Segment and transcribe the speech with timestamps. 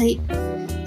[0.00, 0.18] はい。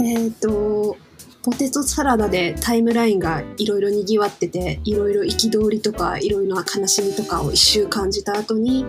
[0.01, 0.97] えっ、と、
[1.43, 8.87] ポテトサラダでタイムラインがいろいろ賑わってて、いろいろ憤りとか、いろいろな悲しみとかを一周感じた後に、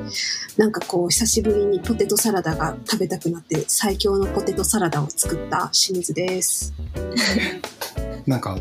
[0.57, 6.73] なんかこう、久しぶりにポテトサラダが食べたくなって、最強のポテトサラダを作った清水です。
[8.27, 8.59] なんか、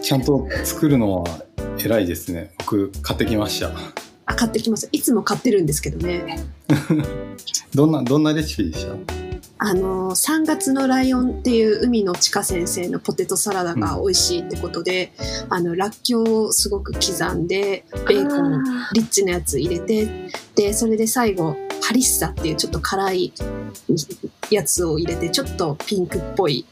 [0.00, 1.44] ちゃんと作るのは
[1.78, 2.54] 偉いですね。
[2.60, 3.70] 僕、買ってきました。
[4.24, 4.88] あ、買ってきます。
[4.92, 6.42] いつも買ってるんですけどね。
[7.74, 9.21] どんな、どんなレシピでした？
[9.64, 15.12] あの、3月のライオンっていう海の地下先生のポテトサラダが美味しいってことで、
[15.50, 20.08] あの、らっきょうをすごく刻んで、ベーコン、あリッチなやつ入れて、
[20.56, 23.32] で、それで最後、ハリッサっていうちょっと辛い
[24.50, 26.66] やつを入れて、ちょっとピンクっぽい、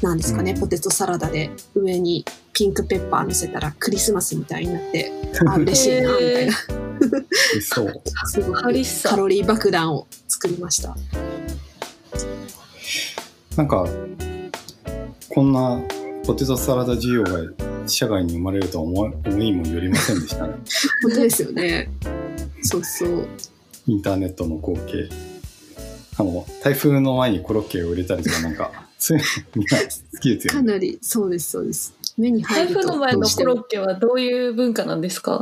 [0.00, 5.12] なんですかね、うんポテトサラダで上にピンクペッパー乗せたらクリスマスみたいになって、
[5.46, 6.52] あ、 嬉しいな、みたいな。
[7.60, 8.02] そう。
[8.24, 10.96] すごくハリッサカロリー爆弾を作りました。
[13.56, 13.86] なんか、
[15.28, 15.80] こんな
[16.24, 17.52] ポテトサラダ需要が
[17.86, 20.54] 社外に生まれるとは思い思いもよりませんでしたね。
[21.02, 21.90] 本当ですよね。
[22.62, 23.26] そうそう。
[23.86, 25.08] インターネットの光景。
[26.18, 29.84] あの、台風の前にコロッケを売れたりとか、なんか、 そういうのみんな好
[30.20, 30.58] きですよね。
[30.60, 31.94] かなり、そうです、そうです。
[32.18, 32.80] 目に入台ると。
[32.82, 35.40] 風の前のコロッケはどういう文化なんですか？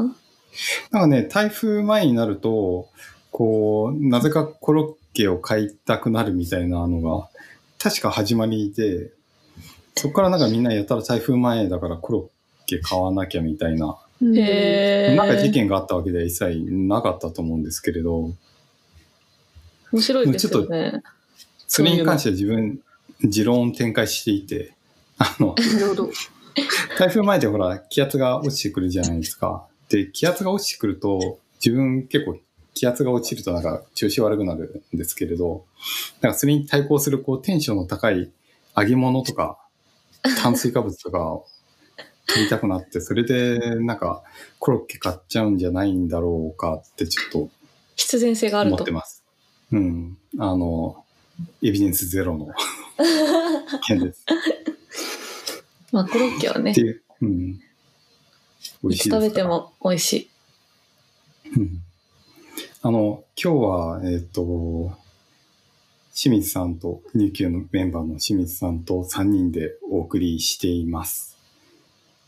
[0.93, 2.89] なんかね、台風前になると、
[3.33, 7.29] こう、なぜかコロッケを買いたくなるみたいなのが、
[7.79, 9.11] 確か始まりで、
[9.97, 12.31] そこからなんかみんなやったら台風前だからコロ
[12.65, 18.31] ッケ買わなきゃみたいな、なんか事件があったわけでは一切なかったと思うんですけれど、
[19.91, 21.03] 面白いですよね。
[21.67, 22.81] それに関しては自分、
[23.25, 24.75] 持論を展開していて、
[25.19, 25.57] あの。
[26.99, 29.67] 台風前でほら、気圧が落ちてくるじゃないですか。
[29.89, 32.39] で、気圧が落ちてくると、自分結構
[32.79, 35.65] 気圧が落ちるとなんか調子悪くなるんですけれど、
[36.21, 38.31] なんかそれに対抗するこうテンションの高い
[38.77, 39.59] 揚げ物とか
[40.41, 41.47] 炭水化物とかを
[42.29, 44.23] 取りたくなって、それでなんか
[44.61, 47.51] コロッケ買っちゃうんじゃないんだろうかってちょっと
[47.97, 48.93] 必然性があると思って。
[48.93, 49.25] ます。
[49.73, 50.17] うん。
[50.39, 51.05] あの、
[51.61, 52.49] エビデンスゼロの
[53.89, 54.25] 件です。
[55.91, 56.75] まあコロッケはね
[57.21, 57.27] う。
[57.27, 57.61] うん。
[58.85, 60.31] 美いつ食べても美味しい。
[61.57, 61.83] うん
[62.89, 64.97] あの、今日は、えっ、と、
[66.15, 71.37] 清水さんと、入級のメンバーの清水さんと3人でお送りしています。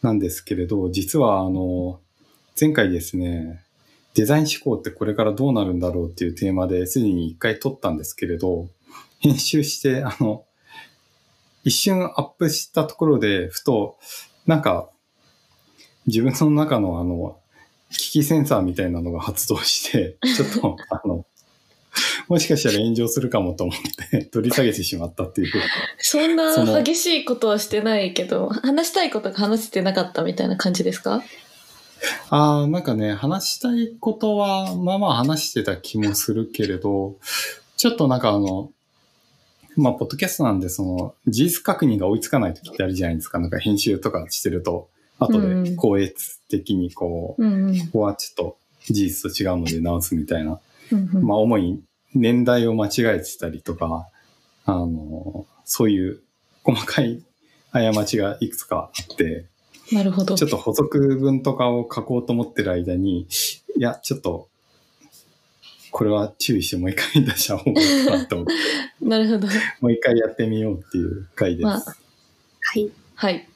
[0.03, 2.01] なんですけれど、実は、あの、
[2.61, 3.65] 前回ですね、
[4.13, 8.69] デザイン思考ってこれからどうなるんだろうっていうテーマですでに一回撮ったんですけれど、
[9.21, 10.45] 編集して、あの、
[11.65, 13.97] 一瞬アップしたところで、ふと、
[14.45, 14.91] なんか、
[16.07, 17.41] 自分の中のあの、
[17.91, 21.27] 機器センサーみたいなのが発動して、 ちょっと、あの、
[22.29, 25.53] もしかしたら炎上するかもと思って 取り下げてしまったっていう。
[25.99, 31.23] そんな激しいことはしてないけど、話したいことが話せてなかったみたいな感じですか？
[32.31, 37.17] ああ、なんかね、話したいことは、まあまあ話してた気もするけれど、
[37.77, 38.71] ちょっとなんかあの、
[39.77, 43.39] まあ、ポッドキャストなんで、その、事実確認が追いつかない時ってあるじゃないですか。
[43.39, 44.89] なんか編集とかしてると、
[45.21, 50.59] 後で、うんうん高越的にこう、うんうんここはちょっと事実と違うので直すみたいな。
[50.93, 51.81] うんうんまあ、主に
[52.15, 54.09] 年代を間違えてたりとか、
[54.65, 56.21] あの、そういう
[56.65, 57.23] 細かい
[57.73, 59.47] 過ちがいくつかあって、
[59.93, 60.47] なるほどちょ。
[60.47, 63.27] っと補足文とかを書こうと思ってる間に、
[63.77, 64.49] いや、ちょっと、
[65.91, 68.55] これは注意してもう一回出した方がいいかなと思って、
[69.05, 69.49] なるほど。
[69.81, 71.65] もう一回やってみようっていう回です。
[71.65, 72.91] まあはい。
[73.15, 73.49] はい。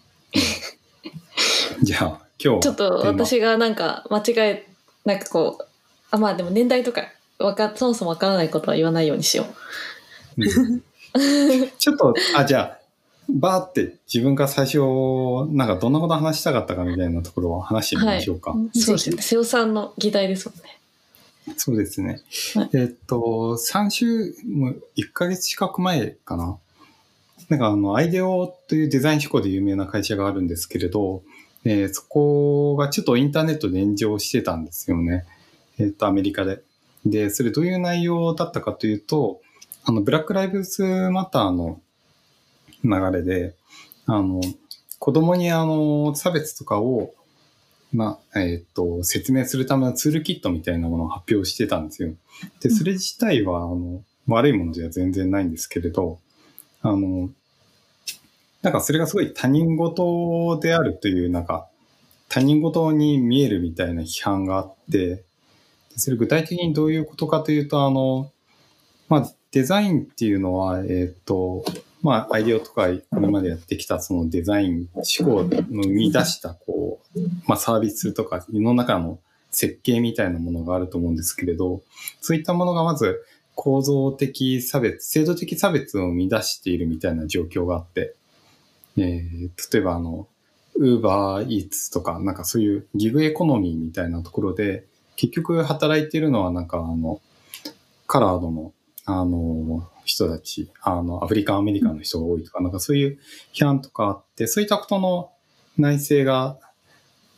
[1.82, 4.68] じゃあ、今日、ちょっと私がなんか間違え、
[5.04, 5.66] なんかこう、
[6.10, 7.08] あ、まあでも年代とか、
[7.38, 9.46] わか、そもそもわからないことは言わないようにしよ
[10.36, 10.82] うん
[11.78, 12.78] ちょっと、あ、じゃあ、
[13.28, 14.78] バーって自分が最初、
[15.50, 18.52] なんかどんなこと話したかったかみたいなところを話してみましょうか。
[18.52, 18.78] う。
[18.78, 19.22] そうですね。
[19.22, 20.78] 瀬尾さんの議題ですもんね。
[21.56, 22.20] そうですね。
[22.54, 26.58] はいえっと、3週、もう1ヶ月近く前かな。
[27.48, 31.22] なんかあの、アイデオというデザイン思考で有名な会社があるんですけれど、
[31.64, 35.24] えーそこがちょっとインターネットで炎上してたんですよね。
[35.78, 36.60] えっと、アメリカで。
[37.04, 39.40] で、それどういう内容だったかというと、
[39.84, 41.80] あの、ブラックライブズマターの
[42.82, 43.54] 流れで、
[44.06, 44.40] あの、
[44.98, 47.12] 子供にあの、差別とかを、
[47.92, 52.14] まあ、えっ、と、説明するためのツールキットみたいなものを発表してたんですよ。
[52.60, 56.18] で、それ自体は、あの、悪いものでは全然ないんですけれど、
[56.80, 57.30] あの、
[58.64, 61.68] なんかそれがすごい他人事であるという、なんか、
[62.30, 65.22] 他人事に見えるみたいな批判があって、
[65.96, 68.32] それ具体的にどういうことかというと、あの、
[69.10, 71.62] まあ、デザインっていうのは、えっ、と、
[72.00, 79.18] まあ、アイデアとかこれまでやってきたそのデザイン、思考の生み出した、こう、まあ、サービスとか世の中の
[79.50, 81.82] 設計みたいなものがあると思うんですけれど、
[82.22, 83.22] そういったものがまず
[83.54, 88.14] 構造的差別、制度的差別を生み出しているみたいな状況があって、
[88.96, 90.28] えー、例えばあの、
[90.76, 94.86] ウーバーイーツとか、なんかそういうギグエコノミーみたいなところで、
[95.16, 97.20] 結局働いてるのはなんかあの、
[98.06, 98.72] カラードの、
[99.06, 103.18] あの、人たち、あの、アフリカンアメリカンの人が多いとか、なんかそういう
[103.52, 105.30] 批判とかあって、そういったことの
[105.78, 106.58] 内政が、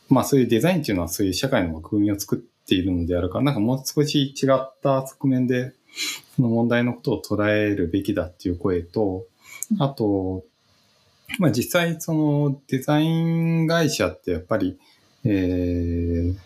[0.09, 5.73] まあそういうデザインっていうのはそういう社会の枠組みを作っているのであるから、なんかもう少し違った側面で、
[6.37, 9.25] その問題のことを捉えるべきだっていう声と、
[9.79, 10.45] あと、
[11.39, 14.79] まあ実際そのデザイン会社ってやっぱり、
[15.25, 16.37] えー、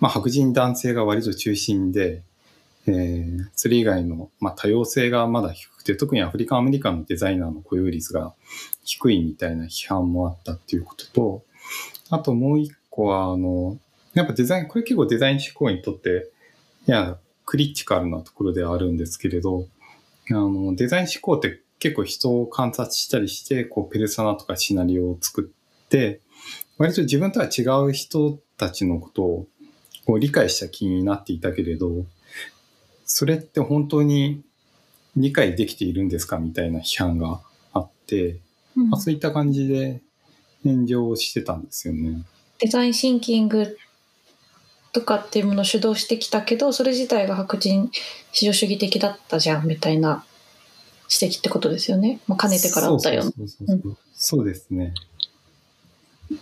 [0.00, 2.22] まあ白人男性が割と中心で、
[2.86, 8.34] えー、それ以外の、まあ、多様性がまだ低くて、特にアフリカンアメリカンのデザイナーの雇用率が
[8.84, 11.44] 低いみたいな批判もあったっていうことと、
[12.10, 13.78] あともう一個は、あの、
[14.14, 16.30] やっぱデザイン、これ結構デザイン思考にとって、
[16.86, 19.68] いや、クリティカルなところではあるんですけれど、
[20.30, 25.52] あの、デザイン思考って結構人を観察したりして、こう、ペルソナとかシナリオを作
[25.84, 26.20] って、
[26.78, 29.46] 割と自分とは違う人たちのことを
[30.06, 32.06] こう理解した気になっていたけれど、
[33.04, 34.42] それって本当に
[35.16, 37.40] 理解できているんですかみたいな批判が
[37.72, 38.38] あって、
[38.76, 40.02] うん、まあ、そういった感じで
[40.62, 42.22] 炎上してたんですよね。
[42.60, 43.76] デザインシンキング
[44.92, 47.90] とかっていうものを主導してきたけどそれ自体が白人
[48.30, 50.24] 至上主義的だったじゃんみたいな
[51.20, 52.20] 指摘ってことですよね。
[52.26, 53.24] まあ、かねてからあったよ
[54.14, 54.94] そうですね。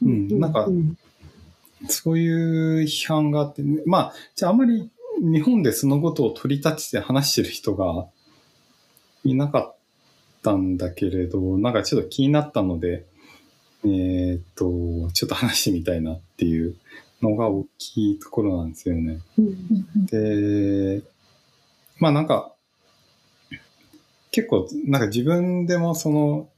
[0.03, 0.69] うん、なんか、
[1.89, 8.07] そういう批判があって、まあ、じゃああんまり日本でそのことを取り立てて話してる人が
[9.25, 9.77] いなかっ
[10.43, 13.07] たんだけれど、なんかちょっと気になったので、
[13.85, 16.77] えー、っと、ちょっと話してみたいなっていう
[17.23, 19.21] のが大きいところなんですよね。
[20.11, 21.03] で、
[21.99, 22.55] まあなんか、
[24.31, 26.49] 結構なんか自分でもその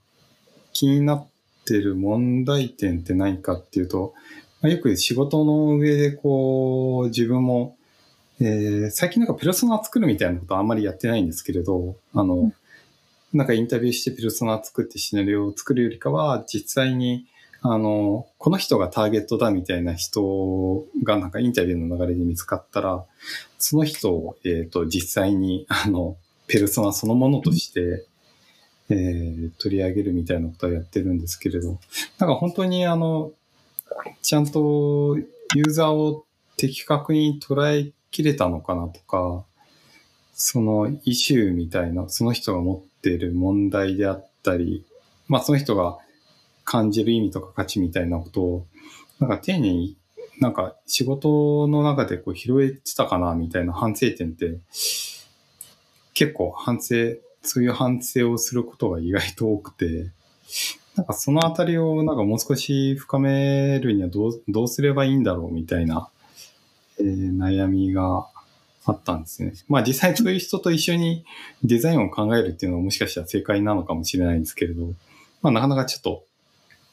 [0.72, 1.26] 気になっ
[1.66, 4.14] てる問題点って何かっていうと、
[4.60, 7.76] まあ、よく仕事の上でこう自分も
[8.44, 12.54] えー、最近なんかペルソナ作るみたいなことはあんまりやってないんですけれど、あの、うん、
[13.32, 17.26] なんかインタビューしてペルソナ作ってシナリオを作るよりかは、実際に、
[17.60, 23.04] あの、この人がターゲットだみたいな人がなんかインタビューの流れで見つかったら、
[23.58, 26.16] その人を、えっ、ー、と、実際に、あの、
[26.46, 28.06] ペルソナそのものとして、
[28.88, 31.78] えー、取り上げるみたいなことはやってるんですけれど、
[32.18, 33.32] なんか本当にあの、
[34.22, 35.16] ちゃんと
[35.54, 36.24] ユーザーを
[36.56, 39.44] 的確に捉え切れたのかなとか、
[40.34, 44.84] そのイシューみたいな、その人が持っている問題であったり、
[45.28, 45.98] まあその人が
[46.64, 48.66] 感じる意味とか価値みたいなことを、
[49.20, 49.96] なんか丁寧に
[50.40, 54.58] なんか仕事の中でこう拾えてたかなみたいな反省点って、
[56.14, 60.10] 結構反省、そういう反省をすることが意外と多くて、
[60.96, 66.10] なんかそのあたりをなんかもう少し深めるにはどうどうすればいいんだろうみたいな
[66.98, 68.26] えー、悩みが
[68.84, 69.52] あったんですね。
[69.68, 71.24] まあ実際そういう人と一緒に
[71.62, 74.86] デザインを考えるっていうのはもしかしたら正解なのかもしれないんですけれど、
[75.40, 76.24] まあなかなかちょっと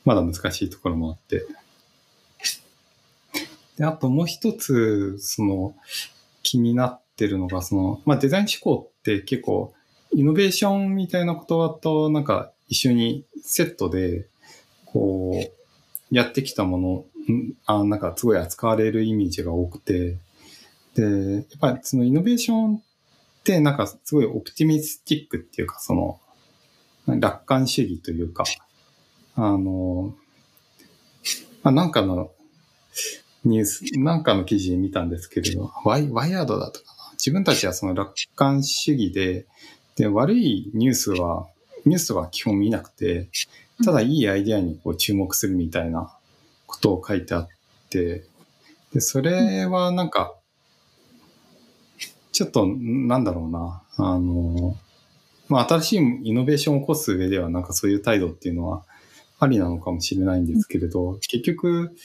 [0.06, 1.46] まだ難しいところもあって。
[3.78, 5.74] で、あともう一つ、その
[6.44, 9.74] 気になってるのが、その、まあデザイン思考って結構
[10.14, 14.28] イノベーションみたいな言葉となんか一緒にセットで、
[14.86, 15.34] こ
[16.12, 17.06] う、やってきたもの
[17.66, 20.18] あなんかすごい扱われるイメージが多くて、
[20.96, 22.82] で、やっぱりそのイノベーションっ
[23.44, 26.20] てなんかすごいオプティミスティックっていうか、その、
[27.08, 28.44] 楽観主義というか、
[29.36, 30.16] あの、
[31.64, 32.32] まあ、なんかの
[33.44, 36.99] ニュース、なんかの記事見たんですけれど、ワイワイヤードだとか。
[37.20, 39.46] 自分たちはその楽観主義で、
[39.96, 41.48] で、悪いニュースは、
[41.86, 43.30] ニュースは基本見なくて、
[43.84, 46.14] ただいいアイデアにこう注目するみたいな
[46.66, 47.48] ことを書いてあっ
[47.90, 48.24] て、
[48.94, 50.34] で、それはなんか、
[52.32, 54.78] ちょっと、なんだろうな、あの、
[55.50, 58.86] まあ、新しいイノベーションを起こす上では、なんかそういう態度っていうのは
[59.40, 61.96] ありなのかもしれないんですけれど、結局、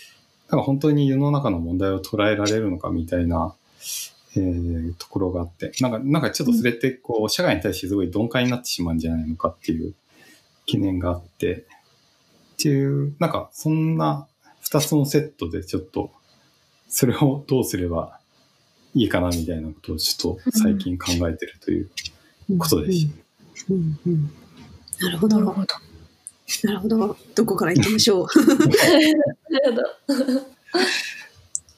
[0.48, 3.54] なんか本当に世の中の問題を捉えられるのかみたいな、
[4.36, 9.94] えー、ところがあって、なんか、なんかちょっとそれってこう、社会に対してすごい鈍感になってしまうんじゃないのかっていう
[10.66, 11.66] 懸念があって、
[12.54, 14.26] っていう、なんかそんな
[14.60, 16.10] 二つのセットでちょっと、
[16.88, 18.18] それをどうすれば
[18.94, 21.90] いいかなみたいなことをちょっと最近考えてるという
[22.58, 23.14] ことでした。
[25.04, 25.36] なるほど。
[25.36, 25.66] なるほど。
[26.64, 27.16] なるほど。
[27.34, 28.26] どこから行きましょう。
[29.50, 30.44] なるほど。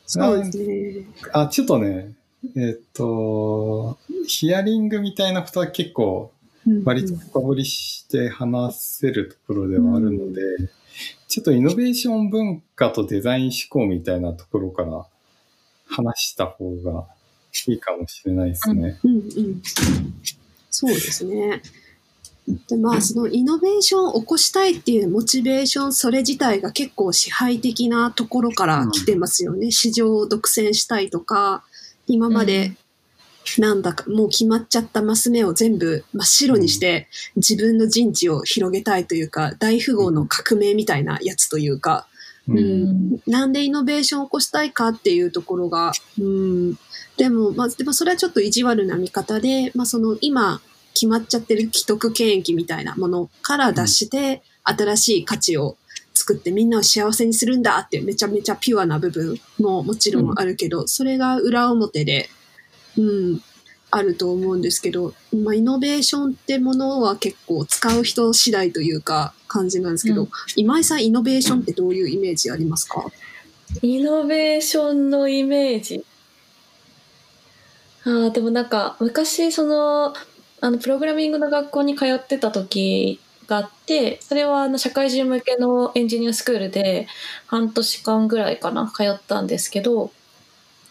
[0.06, 1.06] そうですね。
[1.32, 2.12] あ、ちょっとね、
[2.56, 6.32] えっと、ヒアリングみたいなことは結構
[6.84, 10.42] 割と深掘りして話せるところではあるので、
[11.28, 15.06] ちょっとイノベーション文化とデザイン思考みたいなところから
[15.88, 17.06] 話した方が
[17.66, 18.98] いいかもしれないですね。
[19.04, 19.62] うんうん。
[20.70, 21.62] そうですね。
[22.68, 29.72] でまあそのイノベーションを起こしたいっていうモチベーションそれ自体が結構支配的なところから来てますよね。
[29.72, 31.64] 市場を独占したいとか
[32.06, 32.72] 今まで
[33.58, 42.08] なんだかもう決まっちゃったマス目を全部真っ白にして自分の陣地を広げたいというか大富豪の革命みたいなやつというか、
[42.48, 42.58] ううん。
[43.14, 46.78] ん、なんでイノベーションを起こしたいかっていうところが、うん、
[47.16, 50.60] でも、まあ、でもそれはちょっと意地悪な見方で、まあ、その今
[50.94, 55.76] 決まっちゃってる既得権益みたいなものから脱して、新しい価値を
[56.16, 62.30] 作ってみんなを幸せにするんだってめちゃめちゃピュアな部分ももちろんあるけど、それが裏表で、
[62.96, 63.42] うん、
[63.90, 70.30] あると思うんですけど、まあ、イノベーションってものは結構使う人次第というか感じなんですけど、うん。
[70.56, 73.04] 今井さんイノベーションってどういうイメージありますか？
[73.82, 76.04] イノベーションのイメージ？
[78.04, 80.14] あーでもなんか昔その
[80.60, 87.06] あのプログラミングの学校に通ってた時があってそれはあの社会人向けのエンジニアスクールで
[87.46, 90.10] 半年間ぐらいかな通ったんですけど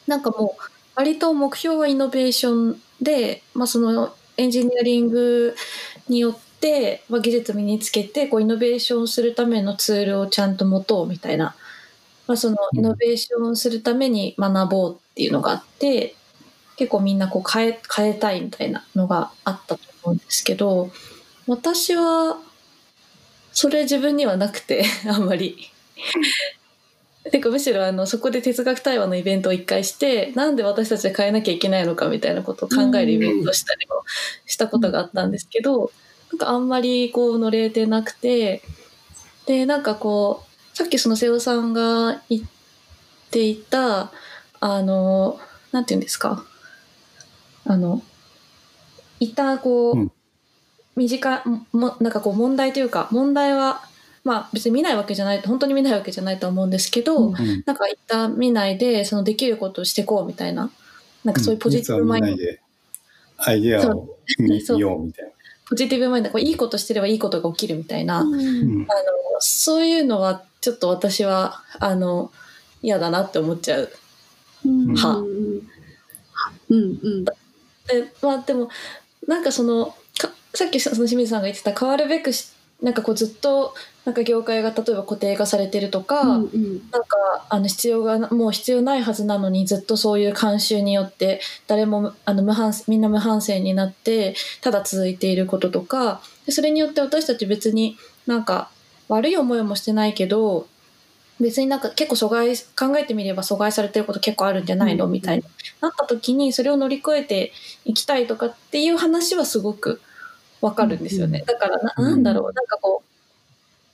[0.07, 5.55] なんかもう割と目標はイノベーションで、まあ、そのエンジニアリング
[6.07, 11.55] によって、まあ、技術身につけてこうイノベーションするためのツールをちゃんと持とうみたいな。
[12.27, 12.79] まあ、そのうん。
[12.79, 16.15] イノベーションするために学ぼうっていうのがあって、
[16.77, 20.89] 結構みんなこう変え変えたいみたいなのがあったと思うんですけど
[21.47, 22.37] 私は
[23.55, 25.57] それ自分にはなくて あんまり。
[27.31, 34.03] てかむしろあのそこで哲学対話のイベントを一回してなんで私たちで変えなきゃいけないのかみたいなことを考えるイベントをしたりも
[34.45, 35.91] したことがあったんですけど、
[36.31, 38.61] なんかあんまりこう乗れてなくて
[39.47, 40.43] でなんかこ
[40.73, 42.43] うさっきその瀬尾さんが言っ
[43.31, 44.11] ていた
[44.59, 45.39] あの
[45.71, 46.45] なんて言うんですか？
[47.65, 48.03] あの
[49.19, 50.11] いたこう、うん
[50.95, 51.41] 短い
[51.75, 53.81] もなんかこう問題というか問題は
[54.23, 57.35] まあ別に見ないわけじゃない本当に見ないわけじゃないと思うんですけど、うん。
[57.35, 60.71] うんなんか一旦見ないでそのできることをしていこうみたいな
[61.23, 62.61] なんかそういうポジティブマインド、実は見ないで
[63.37, 65.31] アイデアを見ようみたいな。
[65.67, 66.29] ポジティブマインド。
[66.29, 68.33] こういいことしてればいいことが起きるみたいな、うん。
[68.33, 72.31] うんあのそういうのはちょっと私はあの
[72.81, 73.91] 嫌だなって思っちゃう。
[74.65, 74.95] うん。
[74.95, 75.17] は。
[75.17, 75.59] うん。
[76.69, 77.25] うん。
[77.25, 77.31] で
[78.21, 78.69] まあでも
[79.27, 79.95] なんかそのか
[80.55, 86.89] さっきその清水さんが言ってた変わるべくしなんかこうずっとなんか業界が例えば固定化されてるとか、うんうん。
[86.91, 97.97] なんかあの必要がもう必要ないはずなのにずっとそういう慣習によって誰もあの無反みんな無反省になってただ続いていることとかでそれによって私たち別に
[98.27, 98.69] なんか
[99.07, 100.67] 悪い思いもしてないけど
[101.39, 105.05] 別になんか結構阻害考えてみれば阻害されてること結構あるんじゃないの？
[105.05, 105.43] うんみたいに
[105.81, 107.51] なった時にそれを乗り越えて
[107.85, 110.01] いきたいとかっていう話はすごく
[110.61, 111.43] わかるんですよね。
[111.45, 112.09] だからなうん。
[112.11, 112.53] なんだろう。
[112.53, 113.15] なんかこう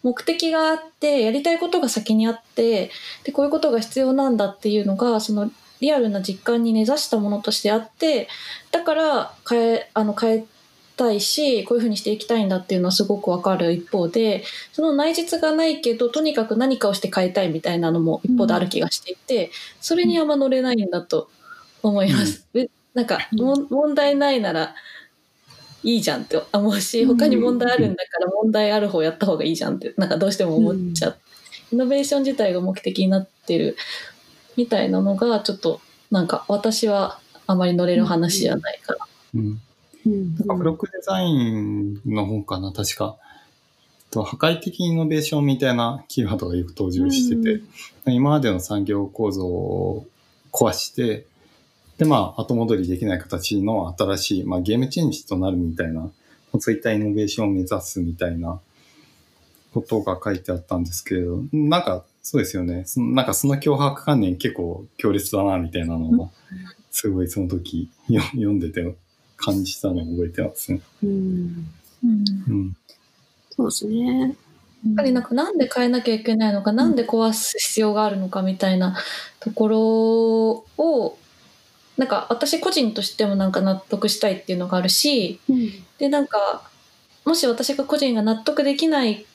[0.04, 2.92] 目的があってやりたいことが先にあって
[3.24, 8.28] でこういうことが必要なんだっていうのがそのリアルな実感に根ざしたものとしてあって
[8.72, 10.46] だから変えあの変え
[10.98, 21.30] たいしこういうふうにしていきたいんだっていうのはすごくわかる一方でその内実がないけどとにかく何かをして変えたいみたいなのも一方である気がしていて、それにあんま乗れないんだと
[21.82, 22.46] 思います。
[22.54, 24.76] べなんか問題ないなら
[25.84, 31.18] いいじゃんって思うし他に問題あるんだから問題ある方やった方がいいじゃんってなんかどうしても思っちゃう、
[31.72, 33.76] イノベーション自体が目的になってる
[34.58, 39.00] みたいなのがちょっとなんか私はあまり乗れる話じゃないから。
[39.36, 39.62] うん。
[40.06, 40.36] うん。
[40.36, 43.18] なんかブロックデザインの本かな、確か。
[44.12, 47.62] と破壊的イノベーションみたいなキーワードがよく登場してて、
[48.08, 50.06] 今までの産業構造を
[50.52, 51.26] 壊して、
[52.02, 56.10] で、まあ、後戻りできない形の新しい、まあ、ゲームチェンジとなるみたいな、
[56.60, 58.60] そういったイノベーションを目指すみたいな
[59.72, 62.86] ことが書いてあったんですけれど、なんか、そうですよね。
[62.88, 66.30] そのなんかその脅迫観念結構強烈だな、みたいなのが、
[66.90, 68.96] すごいその時よ読んでて
[69.38, 70.82] 感じたのを覚えてますね。
[71.04, 71.70] うん
[72.04, 72.78] うんうん。
[73.52, 74.22] そうですね。
[74.22, 78.98] やっぱりなんかなんで変えなきゃいけないのか、なんで壊す必要があるのかみたいな
[79.40, 79.80] ところ
[80.84, 81.18] を
[81.98, 86.64] なんか私個人としてもなんか納得したいっていうのがあるしうんでなんか
[87.26, 89.26] もし私が個人が納得できない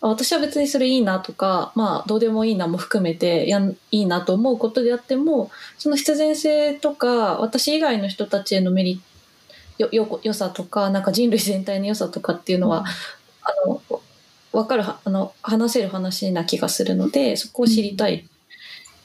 [0.00, 9.00] 私は別にそれいいなとか、まあ、どうでもいいなも含めてやんいいなと思うことであってもその必然性とか私以外の人たちへのメリ
[9.78, 12.84] よよ良さとかなんか人類全体の良さとかっていうのは、
[13.42, 13.80] あの
[14.52, 18.24] 分かるあの話せる話な気がするのでそこを知りたいっ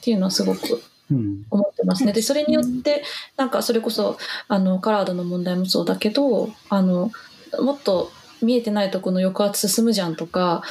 [0.02, 0.93] ていうのはすごくうん。
[1.10, 2.14] 思ってますね。
[2.14, 3.04] でそれによって
[3.38, 4.18] なんかそれこそ
[4.48, 7.12] あのカラードの問題もそうだけどあの
[7.60, 10.64] もっと見えてないとこの抑圧進むじゃんとか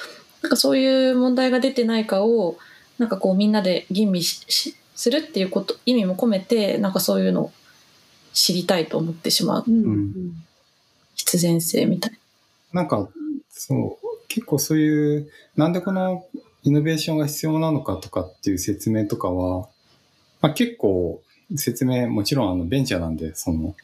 [0.42, 2.56] なんかそういう問題が出てないかを
[2.98, 7.52] なんかこうみんなで吟味ししするっていうこと意味も込めてなんかそういうのを
[8.32, 9.64] 知りたいと思ってしまう。
[9.66, 9.84] うん。
[9.84, 10.44] うん。
[11.14, 12.12] 必然性みたい
[12.72, 13.08] なんか、
[13.50, 16.24] そう、結構そういう、なんでこの
[16.62, 19.68] イノベーションが必要なのかとかっていう説明とかは、
[20.42, 21.22] まあ、結構
[21.56, 23.74] 説明、もちろんあのベンチャーなんで、その、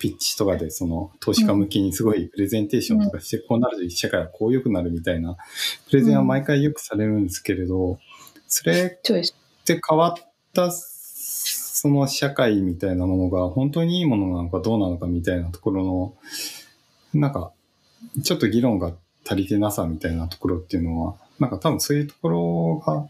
[0.00, 5.36] ピッチとかでその投資家向けにすごいプレゼンテーションとかして、こうなると社会はこう良くなるみたいな
[5.90, 7.98] プレゼンは毎回よくされるんですけれど、
[8.48, 8.98] それ。
[9.28, 16.14] って変わったその社会みたいなものが本当にいいものなのかどうなのかみたいなところの、
[17.12, 17.52] なんか、
[18.22, 18.94] ちょっと議論が
[19.26, 23.06] 足りてなさみたいなところっていうのは、なんか多分そういうところが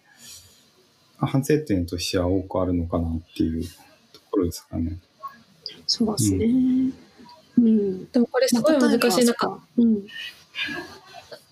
[1.27, 3.63] 反省点としては多くあるのかなっていう
[4.13, 4.99] ところですかね。
[5.87, 6.47] そうですね。
[7.59, 8.11] うん。
[8.11, 9.61] でもこれすごい難しいなんか、か。
[9.77, 10.07] うん。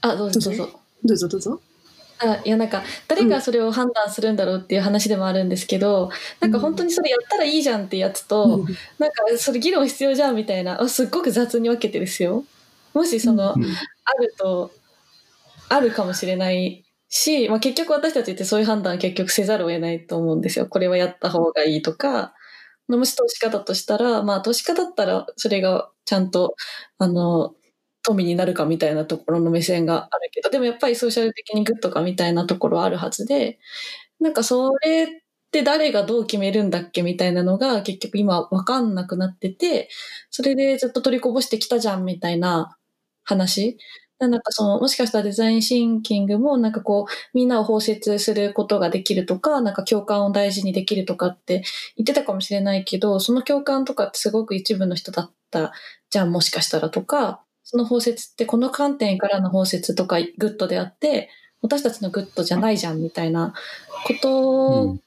[0.00, 0.80] あどうぞどうぞ。
[1.04, 1.60] どうぞどうぞ。
[2.20, 6.10] あいやなんか誰がそれを判断するんだろうっていう話でもあるんですけど、
[6.40, 8.64] なんか本当にそれやったらいいじゃんってやつと、うん
[8.98, 12.44] なんかそれ議論必要じゃんみたいなあすっごく雑に分けてですよ
[12.92, 13.64] もしその、うん
[14.10, 14.72] あると
[15.68, 20.67] あるかもしれないし、まあ、結局私たちってそういう判断は結局せざるを得ないと思うんですよ。
[20.67, 22.35] これはやった方がいいとか。
[22.88, 26.55] もし投資家だとしたらまあ投資家だったらそれがちゃんと
[26.99, 27.55] あの
[28.03, 33.59] 富になるかみたいなところの目線があるけどでもやっぱりソーシャル的にグッドかみたいなところはあるはずで
[34.21, 35.09] なんかそれっ
[35.53, 39.88] て誰がどう決めるんだっけみたいなのが結局今わかんなくなってて
[40.31, 42.77] それでずっと取りこぼしてきたじゃんみたいな
[43.25, 43.79] 話
[44.20, 51.62] なんかそのもしかしたらデザインシンキングもなんかこうみんなを包摂することができるとかなんか共感を大事にできるとかって
[51.96, 55.72] 言ってたかもしれないけどその共感とかってすごく一部の人だった
[56.11, 61.28] じゃんもしかしたらとかその包摂ってこの観点からの包摂とかグッドであって
[61.62, 63.52] 私たちのグッドじゃないじゃんみたいな
[64.07, 65.00] ことうん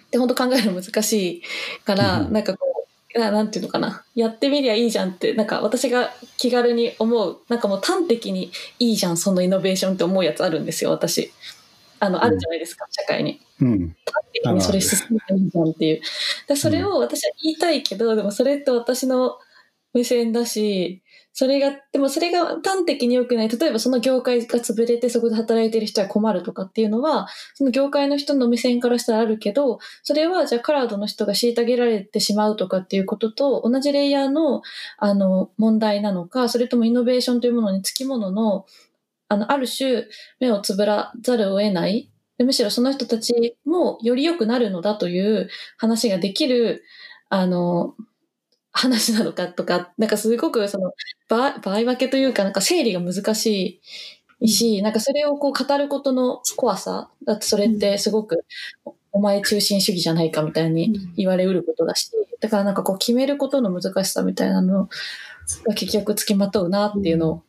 [0.00, 1.42] って本当考えるの難しい
[1.84, 2.32] から、うん。
[2.32, 2.71] なんかこう
[3.14, 4.04] ななんていうのかな。
[4.14, 11.32] やってみりゃいいじゃんってなんか私が気軽に思うなんかもう端的にいいじゃんそのイノベーションって思うやつあるんですよ私。
[12.00, 13.40] あのあるじゃないですか、社会に。
[13.60, 13.96] うん。
[14.32, 16.00] 的にそれ進めばいいじゃんっていう。
[16.48, 19.38] でそれを私は言いたいけど、でもそれって私の
[19.94, 21.02] 目線だし
[21.34, 23.48] それがでもそれが端的に良くない。
[23.48, 34.62] 例えばその業界が潰れてそこで働いてる人は困るとかっていうのはその業界の人の目線からしたらあるけどそれはじゃあカラードの人が虐げられてしまうとかっていうことと同じレイヤーの
[34.98, 38.66] あの問題なのかそれともイノベーションというものにつきものの
[39.28, 40.04] あのある種
[40.40, 42.10] 目をつぶらざるを得ない。
[42.36, 46.82] でむしろその人たちもより良くなるのだという話ができる
[47.30, 47.94] あの
[48.72, 50.92] 話なのかとかなんかすごくその
[51.28, 53.80] 場場合分けというかなんか整理が難し
[54.40, 58.44] いし、なんかそれをこう語ることの怖さだってそれってすごく
[59.12, 64.88] お前中心主義じゃないかみたいに言われうることだしだからなんかこう決めることの難しさみたいなの
[65.66, 67.42] が結局つきまとうなっていうのを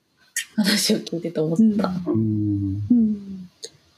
[0.56, 1.92] 話を聞いてて思った。
[2.08, 2.82] うん。
[2.92, 3.03] うん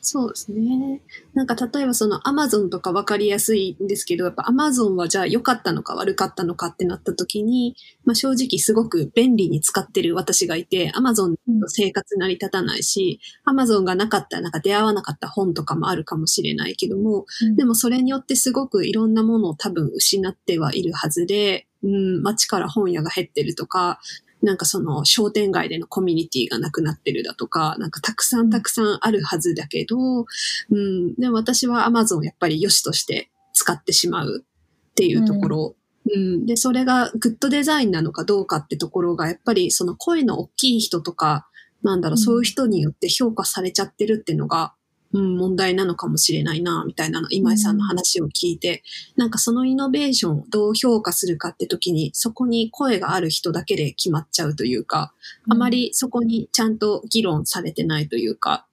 [0.08, 1.02] そうですね。
[1.34, 17.26] なんか例えばそのアマゾンとかわかりやすいんですけど、やっぱアマゾンはじゃあ良かったのか悪かったのかってなった時に、まあ正直すごく便利に使ってる私がいて、アマゾンの生活成り立たないし、アマゾンがなかったらなんか出会わなかった本とかもあるかもしれないけども、
[17.58, 24.00] でもそれによってすごくいろんなものを多分失ってはいるはずで、うん、街から本屋が減ってるとか、
[24.42, 30.26] なんかその商店街でのコミュニティがなくなってるだとか、なんかたくさんたくさんあるはずだけど、
[30.70, 35.76] うん、でも私は Amazon をやっぱり良しとして使ってしまうっていうところ、
[36.14, 41.48] うん、で、それがグッドデザインなのかどうかってところが、やっぱりその声の大きい人とか、
[41.82, 42.18] なんだろう、うん。
[42.18, 44.74] そういう人によって評価されちゃってるっていうのが、
[45.14, 48.84] うん、問題なのかもしれないな、みたいなの、今井さんの話を聞いて、
[49.16, 55.14] なんかそのイノベーションをどう評価するかって時に、そこに声がある人だけで決まっちゃうというか、
[55.50, 58.68] あまりそこにちゃんと議論されてないというか、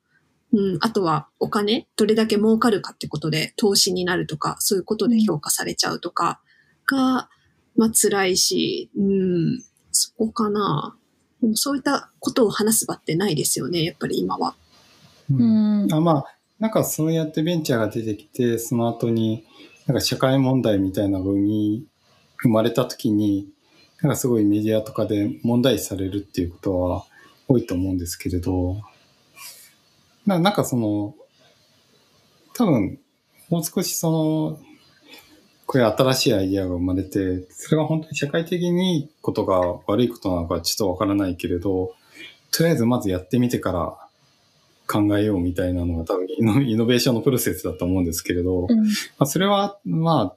[0.52, 6.40] うん、あとはお金、どれだけ儲かるかってことで投資になるとか、そういうことで評価されちゃうとか
[6.86, 7.28] が、
[7.76, 10.96] まあ辛いし、うん、そこかな。
[11.40, 14.54] でもそういったことを話す場ってないですよね、やっぱり今は。
[15.30, 15.92] うん。
[15.92, 19.44] あまあ、なんかそうやってベンチャーが出てきて、その後に、
[19.86, 21.84] なんか社会問題みたいなのが生、
[22.48, 23.48] まれた時に、
[24.00, 27.04] なんかすごいメディアとかで問題視されるっていうことは
[27.48, 28.80] 多いと思うんですけれど、
[30.26, 31.14] ななんかその、
[32.54, 32.98] 多分、
[33.48, 34.60] もう少しその、
[35.66, 41.94] こういう新しいアイディアが生まれて、それが本当に社会的にいいことが悪いことなのかちょっとわからないけれど、
[42.50, 44.01] とりあえずまずやってみてから
[44.86, 46.26] 考えようみたいなのが多分
[46.66, 48.86] イノベーションのプロセスだと思うんですけれど、うんま
[49.20, 50.36] あ、それは、ま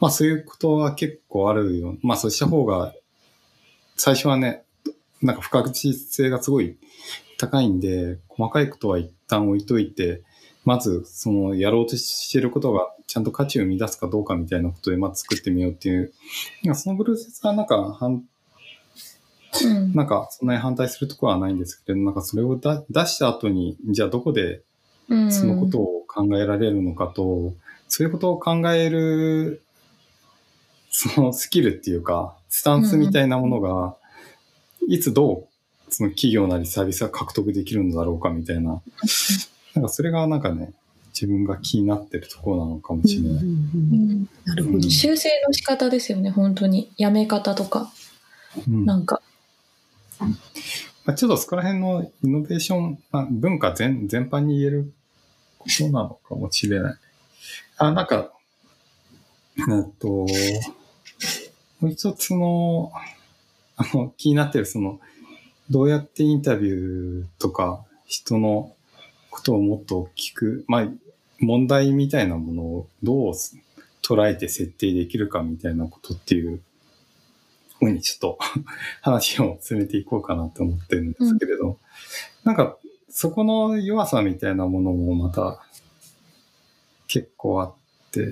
[0.00, 1.96] まあそういうことは結構あるよ。
[2.02, 2.94] まあそうした方が、
[3.96, 4.62] 最初はね、
[5.22, 6.76] なんか不確実性がすごい
[7.38, 10.22] 高いんで、細かいことは一旦置いといて、
[10.64, 16.12] まずそのやろうとしてることがちゃんと価値を生み出すかどうかみたいなことでまず作ってみようっていう、
[16.74, 18.22] そのプロセスはなんか反
[19.64, 24.62] うんなんか、そんなに反対するところはないんですけど、なんかそれをだ出した後に、じゃあどこで
[25.08, 27.54] うんそのことを考えられるのかと、
[27.88, 29.62] そういうことを考える、
[30.90, 33.96] そのスキルっていうか、スタンスみたいなものが、
[34.88, 35.48] いつど
[35.88, 38.82] う、その企業なりサービスが獲得できるのだろうかみたいな、
[39.74, 40.72] なんかそれがなんかね、
[41.08, 43.30] 自分が気になってるところなのかもしれない。
[43.30, 44.76] うんうんううんんなるほど。
[44.76, 46.90] うん修正の仕方ですよね、本当に。
[46.96, 47.92] やめ方とか、
[48.68, 49.22] うんなんか。
[50.20, 54.92] まあ、ちょっとそこら辺のイノベーション、まあ、文化全全般に言える
[55.58, 56.94] ことなのかもしれない。
[57.78, 58.32] あ、なんか、
[59.58, 60.26] えっと、も
[61.82, 62.92] う一つの、
[63.76, 65.00] あの、気になってるその、
[65.70, 68.74] どうやってインタビューとか人の
[69.30, 70.88] ことをもっと聞く、まあ、
[71.40, 73.32] 問題みたいなものをどう
[74.02, 76.60] 捉えて設定できるかみたいなことっていう
[77.78, 78.38] ふうにちょっと
[79.02, 81.78] 話を進めていこうかなと思ってるんですけれど、
[82.44, 82.76] なんか
[83.10, 85.62] そこの弱さみたいなものもまた
[87.08, 87.74] 結構あっ
[88.10, 88.28] て、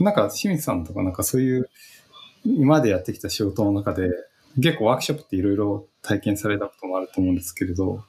[0.00, 1.68] なんか清水さんとかなんかそういう
[2.44, 4.10] 今までやってきた仕事の中で
[4.56, 8.04] 結構ワークショップっていろいろ体験されたこともあると思うんですけれど、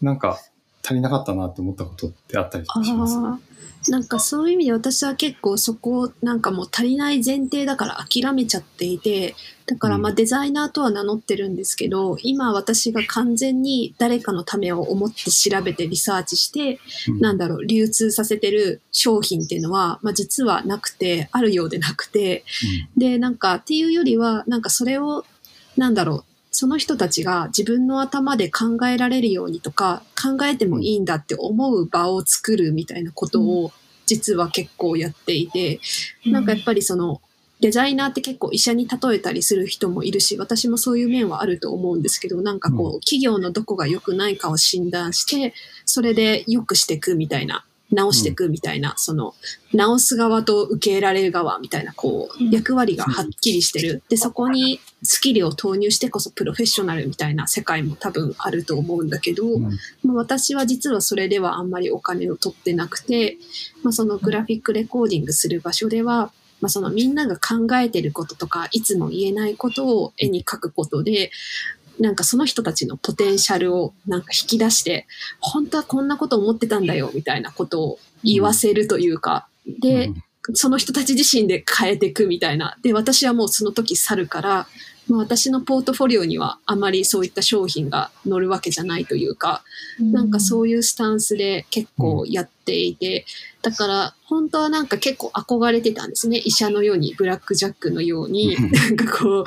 [0.00, 0.38] なんか
[0.84, 3.16] 足りなかったなって思ったことってあったりします？
[3.18, 3.40] ああ、
[3.88, 9.34] なんかそういう意味で私は結構そこをなんかもう足りない前提だから諦めちゃっていて、
[9.66, 17.20] だからまあうんデザイナーとは名乗ってるんですけど、今私が完全に誰かのためを思って調べてリサーチして、うん。
[17.20, 22.44] なんだろう、流通させてる商品っていうのは、まあ実はなくて、あるようでなくて、
[22.96, 25.24] で、なんかっていうよりは、なんかそれを、
[25.76, 26.24] なんだろう、
[26.60, 33.72] その人たちが自分の頭で考えられるようにとか、考えてもいいんだって思う場を作るみたいなことを、
[34.04, 35.80] 実は結構やっていて、
[36.26, 37.22] なんかやっぱりその、
[37.60, 45.54] デザイナーって結構医者に例えたりする人もいるし、私もそういう面はあると思うんですけど、なんかこう、う企業のどこが良くないかを診断して、
[45.86, 49.34] それで良くしていくみたいな、直していくみたいな、その、
[49.72, 52.50] 直す側と受け入れられる側みたいな、こう、うん。
[52.50, 54.02] 役割がはっきりしてる。
[54.08, 59.78] で、そこにスキルを投入してこそプロフェッショナルみたいな世界も多分あると思うんだけど、うん。
[60.04, 63.36] まあ、私は実はそれではあんまりお金を取ってなくて、
[63.82, 71.30] まあ、そのグラフィックレコーディングする場所では、まあ、そのみんなが考えてることとか、いつも言えないことを絵に描くことで、
[72.00, 75.06] なんかその人たちのポテンシャルをなんか引き出して、
[75.38, 82.78] 本当はこんなこと思ってたんだよ、みたいなことを言わせるというか、で、うんその人たち自身で変えていくみたいな。
[82.82, 84.66] で、私はもうその時去るから、
[85.10, 89.64] まあ、私のポートフォリオにはあまりそういった商品が載るわけじゃないというか、
[89.98, 93.26] なんかそういうスタンスで結構やっていて、
[93.60, 96.38] だから本当はなんか結構憧れてたんですね。
[96.38, 98.70] 医者のように、ブラックジャックのように、うん。
[98.70, 99.44] なんかこう、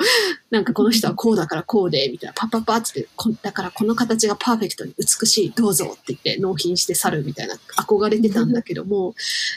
[0.50, 9.14] なんかこの人はこうだからこうで、みたいな、パッパッパッつって、こだからこの形がパーフェクトに美しい、どうぞって言って納品して去るみたいな、憧れてたんだけども、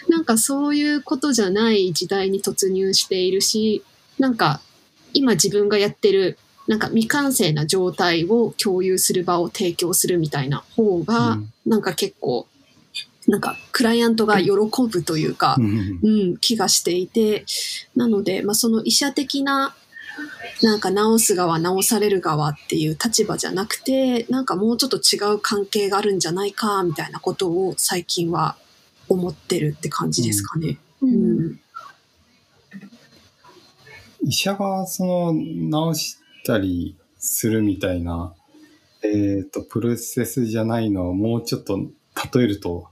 [0.08, 3.84] なんかそういうことじゃない時代に突入しているし、
[4.17, 4.62] なんか
[5.13, 12.48] 今自分がやってるなんか未完成な状態を共有する場を提供するみたいな方が、うんなんか結構、
[13.28, 14.52] なんかクライアントが喜
[14.89, 17.46] ぶというかう、んうん、気がしていて、
[17.93, 19.76] なので、まあその医者的な、
[20.63, 28.56] なんか治す側、治される側っていう立場じゃなくて、なんかもうちょっと違う関係があるんじゃないか、みたいなことを最近は
[29.10, 30.78] 思ってるって感じですかね。
[31.02, 31.60] ううんん。
[34.27, 38.33] 医者がその治したりするみたいな、
[39.01, 41.79] えっ、と、プロセスじゃないのをもうちょっと
[42.35, 42.89] 例えると、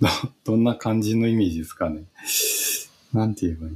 [0.00, 0.08] ど
[0.52, 2.04] どんな感じのイメージですかね。
[3.12, 3.74] なんて言えばいい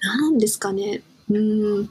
[0.00, 1.02] なんですかね。
[1.30, 1.90] うん。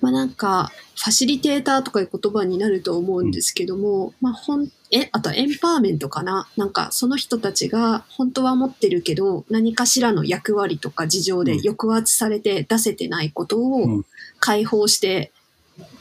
[0.00, 6.48] まあなんか、ファシリテーターとかいう言葉になると思うんですけども、まあほん、え、あとエンパワーメントかな？
[6.56, 14.06] なんかその人たちが本当は持ってるけど、何かしらの役割とか事情で抑圧されて出せてないことうをん。
[14.38, 15.32] 解放して、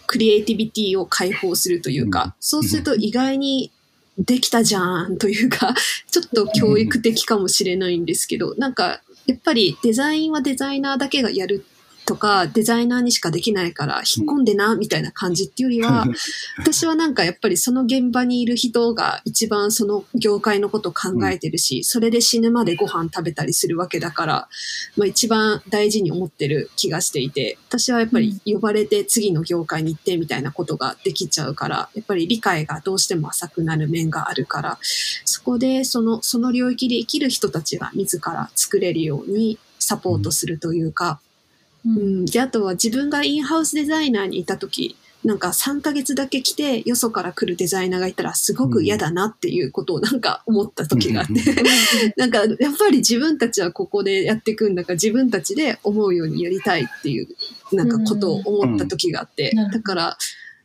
[0.08, 2.34] クリエイティビティを解放するというか、うん。
[2.40, 3.72] そうすると意外に
[4.18, 5.74] できたじゃんというか、
[6.12, 11.66] ちょっと教育的かもしれないんですけど、なんか、やっぱりデザインはデザイナーだけがやる
[12.06, 16.06] とか、デザイナーにしかできないから引っ込んでな、みたいな感じっていうよりは、
[16.58, 24.48] 私はなんかやっぱりその現場にいる人が一番その業界のことを考えてるし、それで死ぬまでご飯食べたりするわけだから、
[24.96, 34.78] まあ一番大事に思ってる気がしていて、私はやっぱり呼ばれて次の業界に行ってみたいなことができちゃうから、やっぱり理解がどうしても浅くなる面があるから、
[35.26, 41.20] そこでその、その領域で生きる人たちが自ら作れるようにサポートするというか、
[41.86, 42.22] ううん。
[42.22, 51.34] ん、で、あとは自分がインハウスデザイナーにいた時、なんか3ヶ月だけ来て、よそから来るデザイナーがいたらすごく嫌だなっていうことをなんか思った時があって、
[52.16, 57.28] なんかやっぱり自分たちはここでやっていくんだから自分たちで思うようにやりたいっていう
[57.72, 59.72] なんかことを思った時があって、うん。
[59.72, 60.18] だから、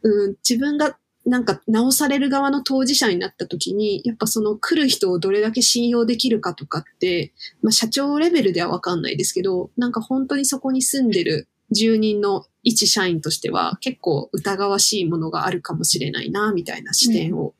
[0.03, 0.95] うん、自分が
[1.27, 17.55] なんか直される側の当事者になった時に、やっぱその来る人をどれだけ信用できるかとかって、まあ社長レベルではわかんないですけど、なんか本当にそこに住んでる住人の一社員としては結構疑わしいものがあるかもしれないな、みたいな視点を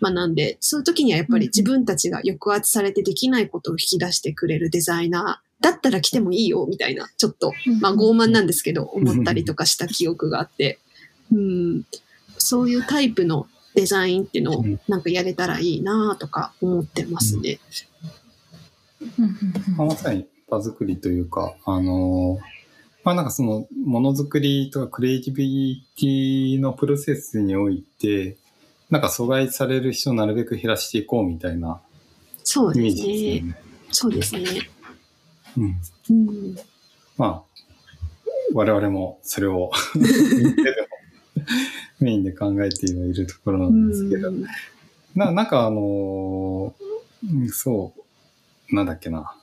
[0.00, 0.34] 学ん。
[0.34, 10.78] で、そういう時にはやっぱり自分たちが抑圧されてできないことを引き出してくれるデザイナーだったら来てもいいよ、みたいな、ちょっとまあ傲慢なんですけど、思ったりとかした記憶があって、
[11.32, 11.82] うん、
[12.44, 17.58] そういうタイプのデザインっていうのをうんなんかやれたらいいなとか思ってますね。
[19.76, 22.54] まさに場作りというか、あのー
[23.04, 28.38] まあなんかそのものづくりとかクリエイティビティのプロセスにおいて、
[28.88, 32.90] なんか阻害される人をなるべく減らしていこうみたいなイメーそうですね。
[32.90, 33.56] ジですよね。
[33.90, 34.42] そうですね。
[35.58, 35.80] うん。
[36.10, 36.56] うん、
[37.18, 37.42] まあ、
[38.54, 39.70] 我々もそれを
[42.04, 44.46] メインで考えてはいるところなんですけど、うん
[45.16, 46.84] ななんかあのー
[47.32, 47.92] うんそ
[48.70, 49.34] う、なんだっけな。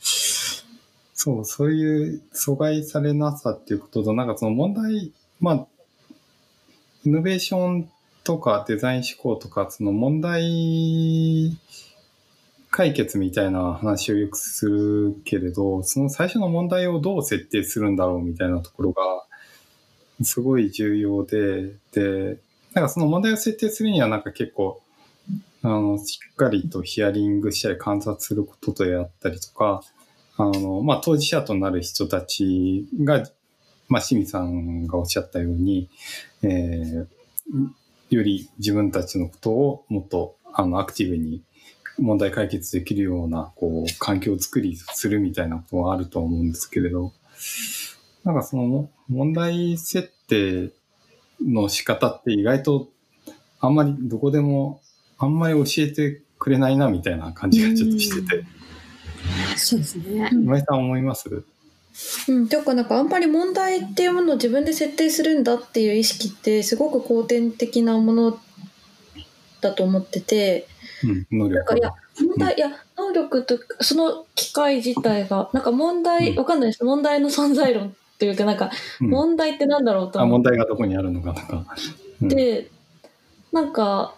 [0.00, 5.66] そう、そういう阻害されなさっていうことと、なんかその問題、まあ、
[7.04, 7.90] イノベーション
[8.24, 11.56] とかデザイン思考とか、その問題
[12.70, 19.23] 解決みたいな話をよくするけれど、その最初の問題をどう設定するんだろうみたいなところが、
[20.22, 22.38] すごい重要で、で、
[22.72, 24.80] なんかその問題を設定するにはなんか結構、
[25.62, 29.82] あの、しっかりとヒアリングしたり観察することであったりとか、
[30.36, 33.24] あの、まあ、当事者となる人たちが、
[33.88, 35.88] まあ、清水さんがおっしゃったように、
[36.42, 37.06] えー
[38.10, 41.42] より自分たちのことをもっと、あの、アクティブに
[41.98, 47.12] 問題解決できるような、こう、環境を作りするみたいなことはあると思うんですけれど、
[48.24, 50.70] なんかその問題設定
[51.44, 52.88] の仕方って意外と
[53.60, 54.80] あんまりどこでも
[55.18, 58.44] あんまり教えてくれないなみたいな感じがちょっとしてて、
[59.56, 60.30] そうですね。
[60.32, 61.44] 今井さん思います？
[62.28, 68.38] うん、ていうかなんかあんまり問題っていうものを自分で設定するんだっていう意識ってすごく後天的なもの
[69.60, 70.66] だと思ってて。
[71.04, 71.54] うん、能力。
[71.54, 76.38] なんかいや問題、いや能力とその機械自体がなんか問題、うん。
[76.38, 76.84] わかんないです。
[76.84, 79.10] 問題の存在論というかなんかうん。
[79.10, 80.50] 問題ってなんだろうとあ思って。
[80.50, 81.64] 問題がどこにあるのかとか。
[82.22, 82.28] うん。
[82.28, 82.70] で、
[83.52, 84.14] なんか、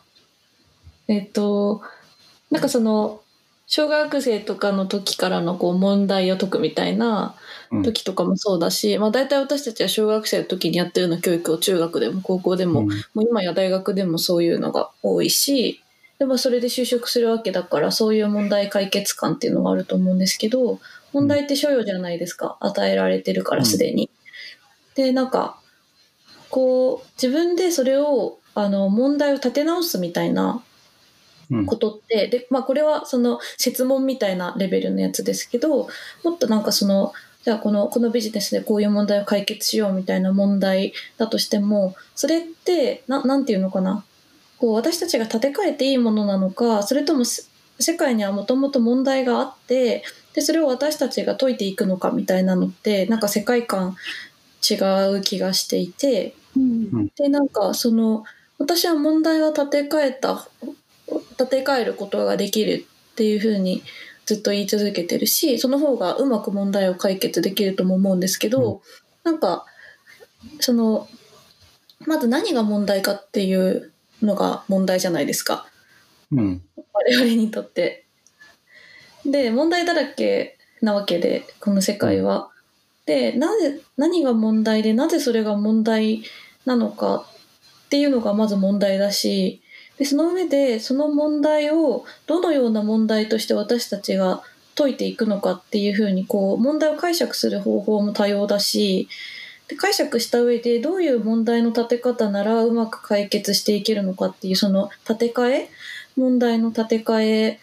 [1.09, 1.83] えっと、
[2.51, 3.21] なんかその、
[3.69, 7.35] 小学生とかの時からのこう問題を解くみたいな
[7.73, 7.83] うん。
[7.83, 12.89] 時とかもそうだし、まあ大体私たちは小学生の時にやってるような教育を中学でも高校でも、うん。
[12.89, 15.83] もう今や大学でもそういうのが多いし、
[16.19, 20.79] でもそれで就職するわけだからそういう問題解決感っていうのがあると思うんですけど
[21.13, 22.57] 問題って所有じゃないですか。
[22.61, 24.11] 与えられてるからすでに。
[24.95, 25.59] でなんか
[26.51, 30.63] こう自分でそれをあの問題を立て直すみたいな
[31.51, 31.67] うん。
[31.67, 35.89] ことってで、まあ、これはその設問みたいなレベルのやつですけど
[36.25, 37.13] もっとなんかその
[37.45, 44.05] じゃあこのこのビジネスでこういう問題を解決しようみたいな問題だとしてもそれってななんていうのかな。
[44.59, 47.43] こう私たちが立て替えていいものなのかそれともせ
[47.79, 53.97] 世界にはもともと問題があってでそれを私たちが解いていくのかみたいなのってなんか世界観
[54.69, 54.75] 違
[55.17, 56.35] う気がしていて。
[56.57, 58.25] うんでなんかその
[58.59, 60.49] 私は問題は立て替えた
[61.39, 63.83] 立て替えることができるっていうふうに
[64.25, 68.81] ずっと言い続けてるしその方がうまく問題を解決できるとも思うんですけど、
[69.27, 69.67] なんか、
[70.61, 71.09] その、
[72.07, 75.67] まず何が問題かっていうのが問題じゃないですか。
[76.33, 76.63] うん。
[76.93, 78.05] 我々にとって。
[79.25, 82.51] で、問題だらけなわけで、この世界は。
[83.07, 86.23] で、なぜ、何が問題で、なぜそれが問題
[86.65, 87.27] なのか
[87.87, 89.63] っていうのがまず問題だし、
[89.99, 94.43] で、その上で、その問題をどのような問題として私たちが
[94.75, 99.09] 解いていくのかっていうふうに、こう、問題を解釈する方法も多様だし、
[99.69, 105.69] で解釈した上でどういう問題の立て方ならうまく解決していけるのかっていうその立て替え
[106.17, 107.61] 問題の立て替え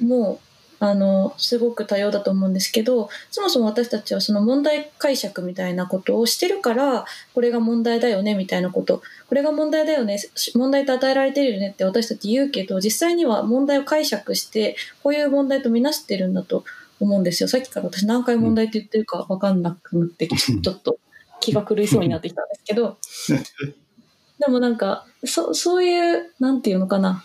[0.00, 0.40] も
[0.78, 9.02] あのすごく多様だと思うんですけどそもそも私たちはその問題解釈みたいなことをしてるからこれが問題だよねみたいなこと。
[9.28, 10.18] これが問題だよね
[10.54, 16.64] 問題と与えられてるよねって私たち言うけど実際には問題を解釈してこういう問題とみなしてるんだと
[17.00, 17.48] 思うんですよ。
[17.48, 20.98] さっきから私何回問題って言ってるか分かんなくなってきてちょっと
[21.40, 22.98] 気が狂いそうになってきたんですけど。
[24.38, 27.24] でもなんかそそういうなんていうのかな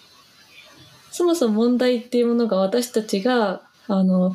[1.12, 4.34] そもそも問題っていうものが私たちがあの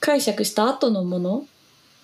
[0.00, 1.46] 解釈した後のもの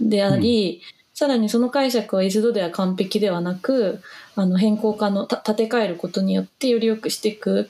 [0.00, 0.82] であり、
[1.14, 4.00] さらにその解釈は一度では完璧ではなく
[4.34, 7.68] あの変更可能た立て替えることによってより良くしていく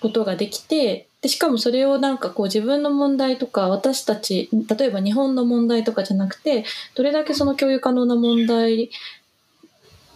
[0.00, 8.90] ことができてでしかもそれをなんかこう自分の問題とか私たち例えば日本の問題とかじゃなくてどれだけその共有可能な問題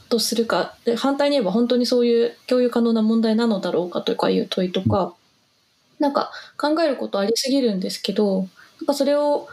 [0.08, 5.14] とするかで反対に言えば本当にそういう共有可能な問題なのだろうかとかいう問いとか、
[5.98, 8.42] なんか考えることありすぎるんですけど
[8.80, 9.48] なんかそれを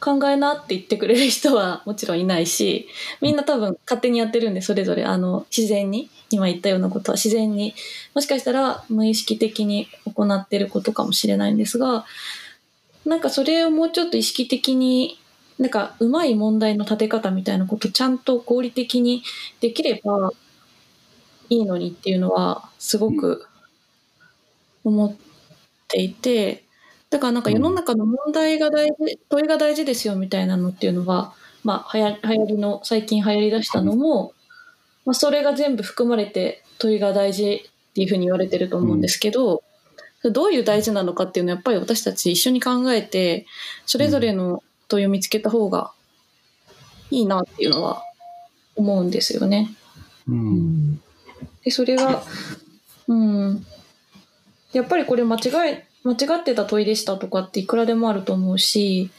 [0.00, 2.86] 考えなって言ってくれる人は もちろんいないし
[3.22, 5.04] みんな多分勝手にやってるんでそれぞれ。
[5.04, 7.16] あの自然に今言ったようなことは。
[7.16, 7.74] 自然に。
[8.14, 12.04] もしかしたら無意識的に行ってることかもしれないんですが
[13.06, 15.18] なんかそれをもうちょっと意識的に
[15.58, 19.22] なんかうまい問題の立て方みたいなことちゃんと合理的に
[19.60, 20.32] できれば
[21.48, 23.46] いいのにっていうのはすごく
[24.84, 25.33] 思って
[25.92, 26.64] いて
[27.10, 34.32] だからなんか世の中の問題が大事問いが大事ですよみたいなのっていうのはまあ流行流行りの最近流行りだしたのも、
[35.04, 39.62] まあ、それが全部含まれて問いが大事っていうふうに言われてると思うんですけど、
[40.24, 43.46] どういう大事なのかっていうのはやっぱり私たち一緒に考えて
[43.86, 45.92] それぞれの問いを見つけた方が
[47.10, 48.02] いいなっていうのは
[48.74, 49.70] 思うんですよね。
[50.26, 50.96] うん。
[51.62, 52.22] でそれが
[53.06, 53.66] うん
[54.74, 59.10] やっぱりこれ間違い間違ってた問いでしたとかっていくらでもあると思うし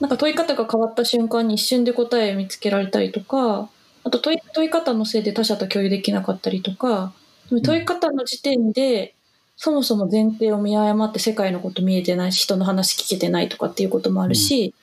[0.00, 3.70] なんか問い方が変わった瞬間に一瞬で答えを見つけられたりとか
[4.04, 7.12] あと問い問い方のせいで他者と共有できなかったりとか
[7.48, 9.14] 問い方の時点で
[9.56, 14.74] そもそも前提を見誤って世界のこと見えてないし人の話聞けてないとかっていうこともあるし、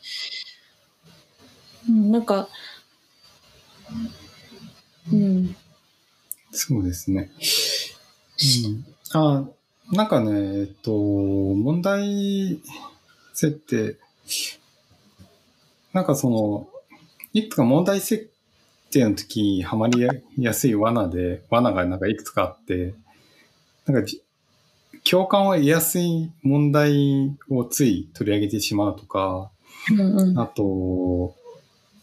[1.88, 2.48] うん、なんか
[5.12, 5.56] うん。
[6.52, 7.30] そうですね。
[8.64, 9.46] うん、あ
[9.92, 12.60] なんかね、えっと、問題
[13.34, 13.98] 設定、
[15.92, 16.68] なんかその、
[17.34, 18.32] いくつか問題設
[18.92, 22.94] 定の時にはまりやすい罠で、罠がなんかいくつかあって、
[23.86, 24.24] なんかじ
[25.04, 29.52] 共感を得やすい問題をつい取り上げてしまうとか、
[29.92, 30.40] うんうん。
[30.40, 31.36] あと、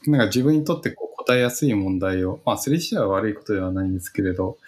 [0.07, 4.59] なんか自分にとってこう答えやすい問題を、まあ、それ自体は悪いことではないんですけれど、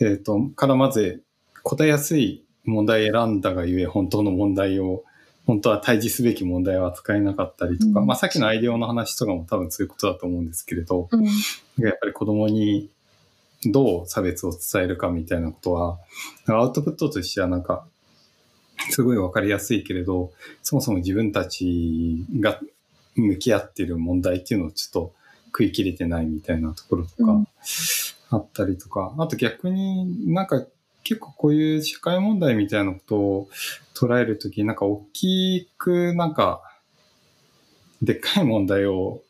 [0.00, 1.22] えっ、と、からまず
[1.62, 5.04] 答えやすい問題を選んだがゆえ、本当の問題を、
[5.46, 8.06] 本当は対峙すべき問題を扱えなかったりとか、うん。
[8.06, 11.24] まあ、さっきのアイデアの話とかも多分そういうことだと思うんですけれど、うん。
[11.24, 12.90] やっぱり子供に
[13.64, 15.98] どう差別を伝えるかみたいなことは、
[16.48, 17.86] アウトプットとしてはなんか、
[18.90, 22.60] すごいわかりやすいけれど、そもそも自分たちが
[23.14, 25.12] 向き合っている問題っていうのをちょっと
[25.46, 27.48] 食い切れてないみたいなところとかうん。
[28.30, 30.64] あったりとか、あと逆になんか
[31.06, 33.48] 結構こういう社会問題みたいなことを
[33.94, 36.62] 捉えるとき、なんか大きくなんか、
[38.02, 39.22] でっかい問題を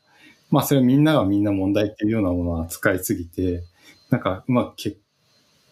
[0.50, 3.62] まあそれみんながみんな問題っていうようなものを扱いすぎて、
[4.10, 4.98] なんかうまく結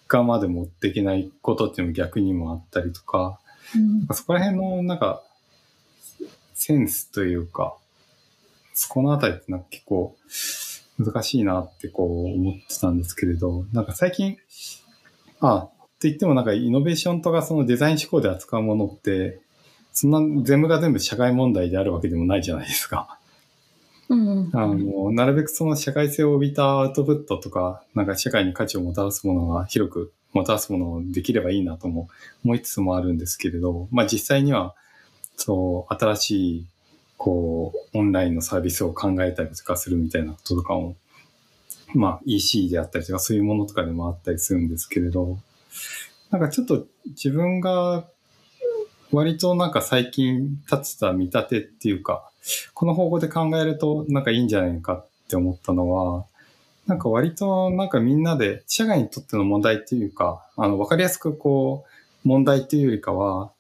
[0.09, 3.41] 果まで持っていけないことっていうのも逆にもあったりとか、
[3.75, 3.79] う
[4.13, 4.15] ん。
[4.15, 5.23] そこら辺のなんか
[6.53, 7.77] センスというか、
[8.75, 10.17] そこのあたりってなんか結構
[10.99, 14.37] 難しいなってこう思ってたんですけれど、なんか最近、
[15.41, 15.69] あ、
[16.09, 19.41] って言ってもなんかイノベーションとかそのデザイン思考で扱うものって、
[19.93, 23.19] そんな全部が全部社会問題であるわけでもないじゃないですか。
[24.09, 32.09] うんあの、なるべくその社会性を帯びたアウトプットとか、なんか社会に価値をもたらすものが広くもたらすものをできればいいなとも
[32.45, 34.75] 思いつつもあるんですけれど、まあ実際には、
[35.37, 36.67] そう、新しい
[37.17, 40.97] こう、オンラインのサービスを考えたりとかするみたいなこととかも、
[41.95, 45.39] まあ EC であったりとかそういうものとかでもあったりするんですけれど、
[46.31, 48.07] なんかちょっと自分が
[49.13, 52.29] 割となんか最近立てた見立てっていうか、
[52.75, 56.27] この方法で考えるとなんかいいんじゃないかって思ったのは、
[56.87, 61.85] なんか割となんかみんなで社外にとっての問題っていうか、あの、わかりやすくこ
[62.25, 63.53] う、問題っていうよりかは、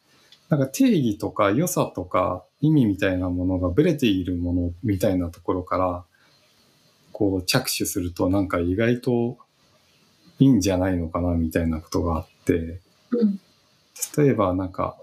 [0.50, 6.04] なんか定義とか良さとか意味みたいなものがブレているものみたいなところから、
[7.12, 9.38] こう着手するとなんか意外と
[10.44, 12.80] いいんじゃないのかなみたいなことがあって、
[13.10, 13.40] うん、
[14.16, 14.96] 例えばなんか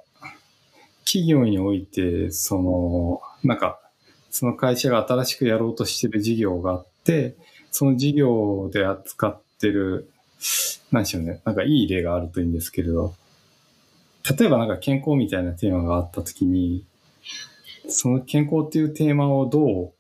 [1.12, 3.82] 企業において、その、なんか、
[4.30, 7.36] その会社が新しくやろうとしてる事業があって、
[7.70, 10.10] その事業で扱ってる、
[10.92, 13.14] 何でしょうね、なんかいい例があるといいんですけれど、
[14.38, 16.86] 例えばなんか健康みたいなテーマがあったときに、
[17.90, 19.94] その健康っていうテーマをどう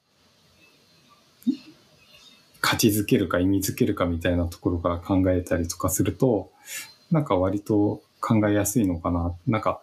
[2.72, 6.52] 価値づけるか意味づけるかみたいなところから考えたりとかすると、
[7.12, 9.36] なんか割と考えやすいのかな。
[9.46, 9.82] なんか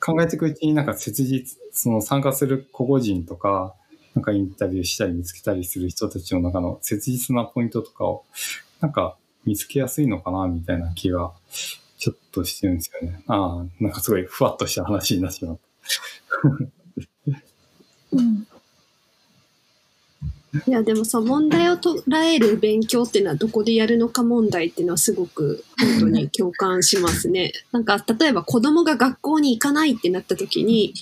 [0.00, 3.74] 考えていくうちになんか切実、その参加する個々人とか、
[4.14, 8.24] なんかインタビューしたり見つけたりする人たちの中の切実なポイントとかを、
[8.80, 11.32] なんか見つけやすいのかなみたいな気が
[11.98, 13.22] ちょっとしてるんですよね。
[13.26, 15.66] ああ、なんかすごいふわっとした話になってしまった。
[18.16, 18.46] うん
[20.66, 27.52] いやでもさ問題を捉える勉強っていうのはどこでやるのか問題っていうのはすごく本当に共感しますね。
[27.72, 30.94] なんか例えば子供が学校に行かないってなった時に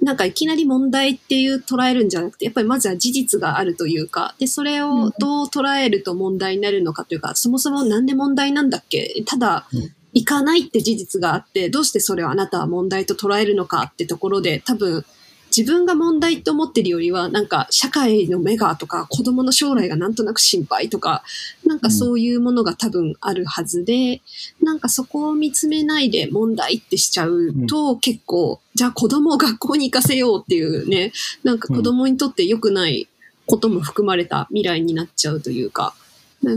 [0.00, 9.22] なんかいきなり問題っていう捉えるんじゃなくてやっぱりまずは事実があるというかでそれをどう捉えると問題になるのかというかそもそもなんで問題なんだっけ？
[9.26, 9.66] ただ
[10.14, 15.04] 行かないって事実があってどうしてそれをあなたは問題と捉えるのかってところで多分
[15.56, 21.22] 自分が問題と思ってるよりは、なんか社会の目がとか子供の将来がなんとなく心配とか、
[21.66, 24.22] なんかそういうものが多分あるはずで、
[24.60, 31.12] うん、なんかそこを見つめないで問題ってしちゃうと、結構、じゃあ子供を学校に行かせようっていうね、
[31.44, 33.08] なんか子供にとって良くない
[33.46, 35.94] ことも含まれた未来になっちゃうというか、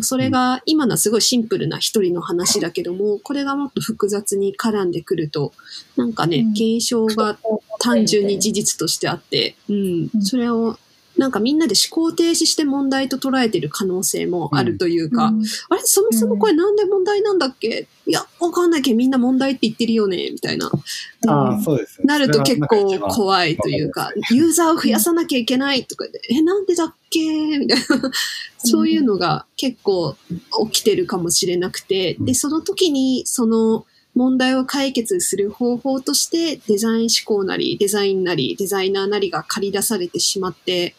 [0.01, 5.53] それが今のはすごいシンプルな一人の話だけども、これがもっと複雑に絡んでくると、
[5.95, 7.37] なんかね、現象が
[7.79, 10.77] 単純に事実としてあって、うん、それを
[11.17, 20.69] なんかみんなで思考停止して問題と捉えてる可能性もあるというか、うん、あれそもそもこれなんで問題なんだっけ、いや、わかんないけどみんな問題って言ってるよね、みたいな。
[21.27, 27.57] ああ、そうです、ね、なると結構怖いというか、ユーザーを増やさなきゃいけないとかで、え、なんでだっけ？
[27.57, 28.11] みたいな。
[28.57, 30.15] そういうのが結構
[30.69, 33.85] 起きてるかもしれなくて、で、その時にその、
[34.17, 40.95] 問題を解決する方法としてデザイン思考なりデザインなりデザイナーなりが借り出されてしまって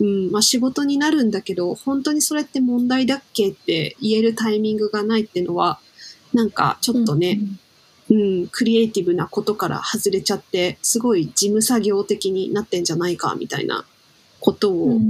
[0.00, 5.78] うん、まあ仕事になるんだけど、本当にそれって問題だっけって言えるタイミングがないっていうのは、
[6.32, 7.40] なんかちょっとね、
[8.10, 13.84] うん、うん、クリエイティブなことから外れちゃって、すごい事務作業的になってんじゃないか、みたいな
[14.40, 15.00] ことを、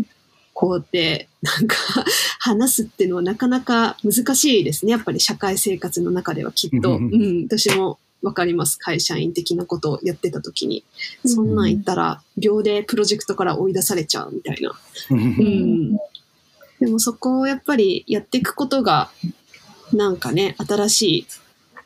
[0.55, 1.76] こうやって、なんか
[2.41, 4.93] 話すっていうのはなかなか難しいですね。
[4.93, 6.97] やっぱり社会生活の中ではきっと。
[6.99, 8.79] うん、私もわかります。
[8.79, 10.85] 会社員的なことをやってた時に。
[11.25, 14.79] そんなん言ったら、秒でプロジェクトから追い出されちゃうみたいな。
[15.11, 15.93] うん、
[16.81, 19.11] でもそこをやっぱりやっていくことが、
[19.93, 21.27] なんかね、新しい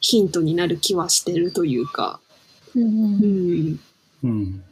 [0.01, 2.21] ヒントになる気はしてるというか。
[2.75, 3.81] うん。
[4.25, 4.65] うん。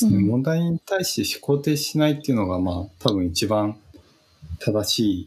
[0.00, 3.76] 問題に対して思考停止しないっていうのが、まあ、多分一番
[4.58, 5.26] 正しい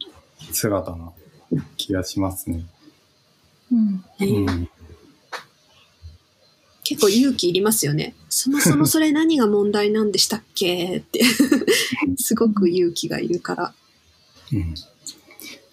[0.52, 1.12] 姿な
[1.78, 2.66] 気がしますね。
[3.76, 4.70] うん。
[6.84, 8.16] 結構勇気いりますよね。
[8.30, 10.98] そもそもそれ何が問題なんでしたっけ？
[10.98, 11.24] って。
[12.18, 13.74] すごく勇気がいるから。
[14.54, 14.76] うん、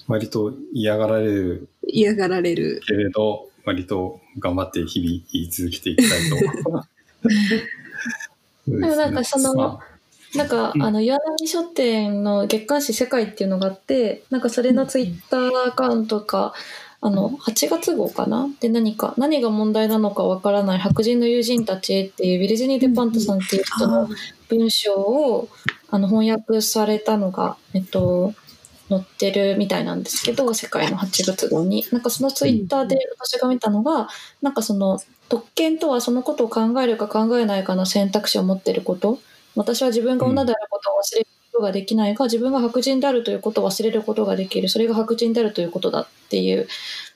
[0.08, 1.68] 割と嫌がられる。
[1.86, 2.80] 嫌がられる。
[2.86, 6.36] けれど、割と頑張って日々言い続けていきたいと。
[8.78, 9.80] でもなんかその、ま
[10.34, 16.54] あ、なんか、うん、あの、岩波書店の月刊誌世界っていうのがあって、なんかそれのツイッターアカウントか、
[17.04, 18.48] あの、8月号かな？
[18.60, 24.08] で何か、何が問題なのかわからない白人の友人たちっていう、ビルジニー・デ・パントさんっていう人の
[24.48, 25.48] 文章を、
[25.90, 28.34] あの、翻訳されたのが、えっと、
[28.88, 31.84] 載ってるみたいなんですけど、世界の8月号に。
[31.90, 34.08] なんかそのツイッターで私が見たのが、
[34.40, 39.18] なんかその、特権とはそのことを考えるか考えないかの選択肢を持っていること。
[39.56, 44.68] 私は自分が女であることを忘れることができないが、自分が白人であるということを忘れることができる。
[44.68, 46.66] それが白人であるということだっていう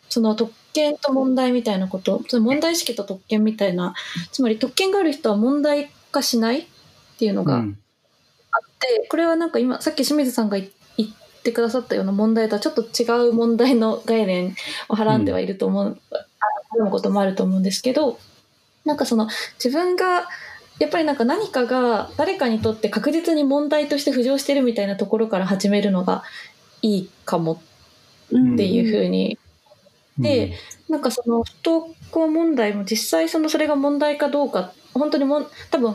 [0.09, 2.22] その特権と問題みたいなこと。
[2.28, 3.95] その問題意識と特権みたいな。
[4.30, 6.66] つまり特権がある人は問題化しないっ
[7.18, 7.78] ていうのがあっうん
[8.78, 14.55] て、これはなんか今さっき清水さんが言ってくださったような問題とはちょっと違う問題の概念
[14.89, 18.18] をはらんではいると思う、あることもあると思うんですけど
[18.84, 19.28] なんかその
[19.62, 20.28] 自分が
[20.79, 26.22] やっぱりなんか何かが誰かにとって確実に問題として浮上してるみたいなところから始めるのが
[26.83, 27.62] いいかも。
[28.27, 29.39] っていうふうに。
[30.18, 30.55] で
[30.89, 35.95] なんかその不登校問題も実際そのそれが問題かどうか本当にもん多分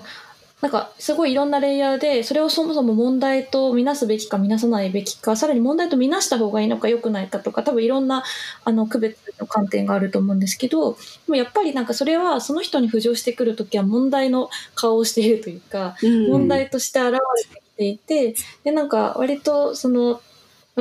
[0.62, 8.24] なんかすごいいろんなレイヤーでそれをそもそも問題とみなすべきかみなさないべきかさらに問題とみなした方がいいのか良くないかとか多分いろんな
[8.64, 15.96] あの区別の観点があると思うんですけどでもやっぱりなんかそれはその人に浮上してくる時は問題の顔をしているというか
[16.30, 17.20] 問題として現れ
[17.56, 20.22] てきていてでなんか割とその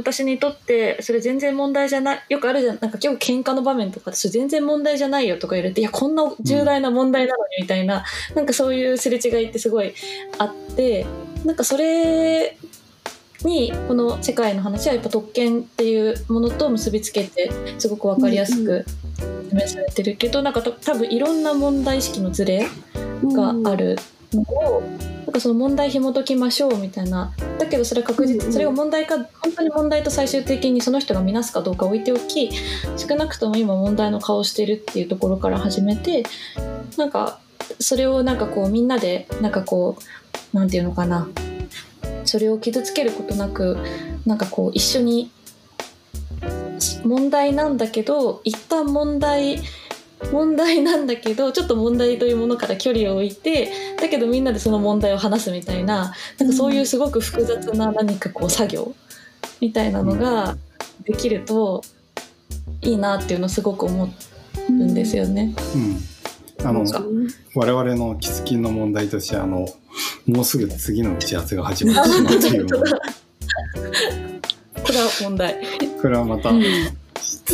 [0.00, 9.94] 私にとってそれ全然問題じゃないよくあるじゃんなんか今日喧嘩の場面とかでそれ全然問題じゃないよとか言われていやこんな重大な問題なのにみたいな、なんかそういうすれ違いってすごい
[10.38, 11.06] あって
[11.44, 12.56] なんかそれ
[13.44, 18.84] にこの世界の話はやっぱ特権っていうものと結びつけてすごく分かりやすく
[19.50, 22.66] 説明されてるけど、なんかた多分いろんな問題意識のズレ
[23.22, 23.96] がある
[24.32, 24.82] のを、
[25.26, 27.32] なんかその問題紐解きましょうみたいな。
[27.58, 32.50] だけどそれは確実それが問題か本当に問題と最終的にその人が見なすかどうか置いておき
[32.96, 36.24] 少なくとも今問題の顔をしてるっていうところから始めて
[36.96, 37.38] なんか
[37.78, 39.98] それをなんかこうみんなでなんかこ
[40.52, 41.28] うなんていうのかな。
[42.24, 43.78] それを傷つけることなく
[44.26, 45.30] なんかこう一緒に
[47.04, 49.60] 問題なんだけど一旦問題
[50.32, 58.94] 問題なんだけどちょっと問題というものから距離を置いてだけどみんなでその問題を話すみたいななんかそういうすごく複雑な何かこう作業
[59.60, 60.56] みたいなのが
[61.04, 61.82] できると
[62.82, 64.08] いいなっていうのをすごく思
[64.68, 65.54] うんですよね。
[65.74, 65.78] う
[66.62, 66.84] ん、あの
[67.54, 69.66] 我々のキツキンの問題としてあの
[70.26, 72.66] もうすぐ次の打ち合わせが始まってしまうという
[74.82, 75.56] これは問題。
[76.00, 76.99] これはまたうん続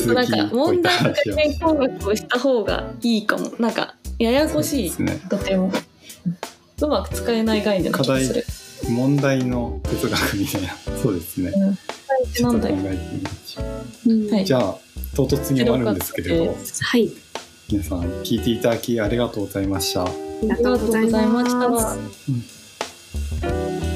[0.07, 3.51] なんか問題と話をか言語学をした方がいいかも。
[3.59, 5.03] なんかややこしい。
[5.03, 5.21] ね。
[5.29, 5.73] とても。
[6.83, 8.45] うまく使えない概念の気がする。
[8.91, 10.69] 問題の哲学みたいな。
[11.03, 11.53] そうですね。
[12.35, 12.67] ちょっと考。
[12.69, 14.11] えてみましょう。
[14.11, 14.31] うん。
[14.31, 14.45] はい。
[14.45, 14.77] じゃあ
[15.15, 16.55] 唐突に終わるんですけれど。
[16.55, 17.11] はい。
[17.71, 20.05] 皆さん聞いていただきありがとうございました。
[20.05, 20.09] あ
[20.43, 21.67] りがありがとうございました。
[21.97, 22.01] う
[23.93, 23.96] ん